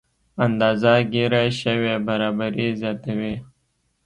اندازه 0.45 0.93
ګیره 1.13 1.43
شوې 1.61 1.95
برابري 2.07 2.67
زیاتوي. 2.81 3.35